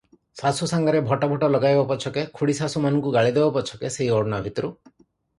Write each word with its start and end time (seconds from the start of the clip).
ଶାଶୁ 0.41 0.67
ସାଙ୍ଗରେ 0.69 1.01
ଭଟ 1.09 1.27
ଭଟ 1.33 1.49
ଲଗାଇବ 1.55 1.83
ପଛକେ, 1.91 2.23
ଖୁଡ଼ୀଶାଶୁମାନଙ୍କୁ 2.39 3.11
ଗାଳିଦେବ 3.17 3.51
ପଛକେ 3.59 3.91
ସେହି 3.97 4.09
ଓଢ଼ଣା 4.21 4.41
ଭିତରୁ। 4.49 4.73